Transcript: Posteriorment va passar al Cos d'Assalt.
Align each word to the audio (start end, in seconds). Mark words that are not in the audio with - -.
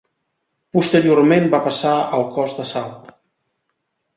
Posteriorment 0.77 1.45
va 1.55 1.61
passar 1.67 1.93
al 2.19 2.25
Cos 2.39 2.57
d'Assalt. 2.61 3.13